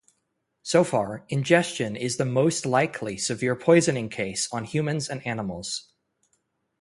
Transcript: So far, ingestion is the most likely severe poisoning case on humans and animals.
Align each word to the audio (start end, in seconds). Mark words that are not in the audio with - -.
So 0.63 0.83
far, 0.83 1.25
ingestion 1.29 1.95
is 1.95 2.17
the 2.17 2.25
most 2.25 2.65
likely 2.65 3.17
severe 3.19 3.55
poisoning 3.55 4.09
case 4.09 4.51
on 4.51 4.63
humans 4.63 5.07
and 5.07 5.23
animals. 5.27 5.93